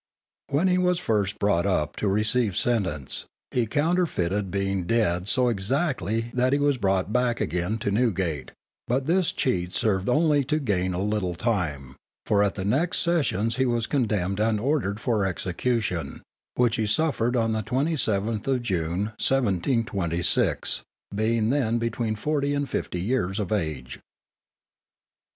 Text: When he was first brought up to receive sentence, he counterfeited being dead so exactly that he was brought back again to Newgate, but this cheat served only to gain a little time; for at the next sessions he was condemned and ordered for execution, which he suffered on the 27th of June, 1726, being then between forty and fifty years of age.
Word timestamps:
When 0.49 0.67
he 0.67 0.79
was 0.79 0.97
first 0.97 1.37
brought 1.37 1.67
up 1.67 1.95
to 1.97 2.07
receive 2.07 2.57
sentence, 2.57 3.25
he 3.51 3.67
counterfeited 3.67 4.49
being 4.49 4.87
dead 4.87 5.27
so 5.27 5.47
exactly 5.47 6.31
that 6.33 6.53
he 6.53 6.57
was 6.57 6.79
brought 6.79 7.13
back 7.13 7.39
again 7.39 7.77
to 7.77 7.91
Newgate, 7.91 8.51
but 8.87 9.05
this 9.05 9.31
cheat 9.31 9.73
served 9.73 10.09
only 10.09 10.43
to 10.45 10.57
gain 10.59 10.95
a 10.95 11.03
little 11.03 11.35
time; 11.35 11.95
for 12.25 12.41
at 12.41 12.55
the 12.55 12.65
next 12.65 12.97
sessions 12.97 13.57
he 13.57 13.67
was 13.67 13.85
condemned 13.85 14.39
and 14.39 14.59
ordered 14.59 14.99
for 14.99 15.23
execution, 15.23 16.23
which 16.55 16.77
he 16.77 16.87
suffered 16.87 17.35
on 17.35 17.51
the 17.51 17.61
27th 17.61 18.47
of 18.47 18.63
June, 18.63 19.01
1726, 19.21 20.81
being 21.13 21.51
then 21.51 21.77
between 21.77 22.15
forty 22.15 22.55
and 22.55 22.67
fifty 22.71 22.99
years 22.99 23.39
of 23.39 23.51
age. 23.51 23.99